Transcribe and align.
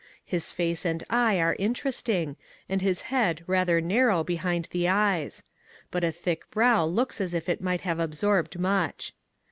His 0.25 0.51
face 0.51 0.83
and 0.83 1.03
eye 1.11 1.37
are 1.39 1.55
interesting, 1.59 2.35
and 2.67 2.81
his 2.81 3.01
head 3.13 3.43
rather 3.45 3.79
narrow 3.79 4.23
behind 4.23 4.67
the 4.71 4.87
eyes; 4.89 5.43
but 5.91 6.03
a 6.03 6.11
thick 6.11 6.49
brow 6.49 6.85
looks 6.85 7.21
as 7.21 7.35
if 7.35 7.47
it 7.47 7.61
might 7.61 7.81
have 7.81 7.99
absorbed 7.99 8.59
much. 8.59 9.13